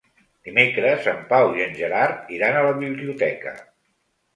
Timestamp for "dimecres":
0.47-1.11